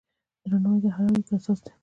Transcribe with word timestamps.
درناوی 0.51 0.79
د 0.83 0.87
هرې 0.95 1.11
اړیکې 1.13 1.33
اساس 1.37 1.59
دی. 1.65 1.71